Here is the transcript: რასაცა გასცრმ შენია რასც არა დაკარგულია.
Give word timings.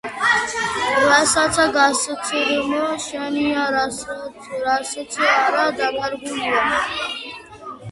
რასაცა 1.09 1.65
გასცრმ 1.75 2.73
შენია 3.05 3.67
რასც 3.77 5.21
არა 5.29 5.69
დაკარგულია. 5.85 6.67